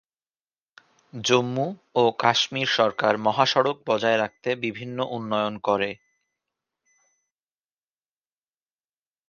জম্মু 1.13 1.67
ও 1.95 2.03
কাশ্মীর 2.19 2.69
সরকার 2.77 3.13
মহাসড়ক 3.17 3.77
বজায় 3.87 4.17
রাখতে 4.17 4.49
বিভিন্ন 4.65 4.97
উন্নয়ন 5.11 5.55
করে। 5.59 5.91